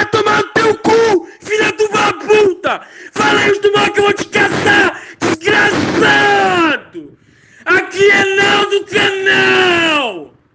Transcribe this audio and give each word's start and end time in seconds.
Vai 0.00 0.08
tomar 0.08 0.38
no 0.38 0.44
teu 0.54 0.74
cu, 0.78 1.28
filha 1.42 1.70
de 1.72 1.84
uma 1.84 2.10
puta! 2.14 2.80
Fala 3.12 3.38
aí 3.38 3.60
do 3.60 3.70
mal 3.70 3.92
que 3.92 4.00
eu 4.00 4.04
vou 4.04 4.12
te 4.14 4.24
caçar, 4.28 4.98
desgraçado! 5.20 7.18
Aqui 7.66 8.10
é 8.10 8.24
não 8.36 8.70
do 8.70 8.86
canal! 8.86 9.19